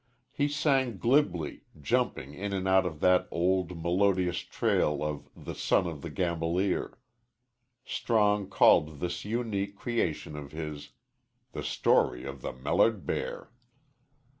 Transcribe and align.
He 0.31 0.47
sang 0.47 0.97
glibly, 0.97 1.61
jumping 1.79 2.33
in 2.33 2.53
and 2.53 2.67
out 2.67 2.87
of 2.87 3.01
that 3.01 3.27
old, 3.29 3.83
melodious 3.83 4.39
trail 4.39 5.03
of 5.03 5.29
"The 5.37 5.53
Son 5.53 5.85
of 5.85 6.03
a 6.03 6.09
Gamboleer." 6.09 6.97
Strong 7.85 8.49
called 8.49 8.99
this 8.99 9.25
unique 9.25 9.75
creation 9.75 10.35
of 10.35 10.53
his 10.53 10.93
"THE 11.51 11.61
STORY 11.61 12.23
OF 12.25 12.41
THE 12.41 12.51
MELLERED 12.53 13.05
BEAR. 13.05 13.51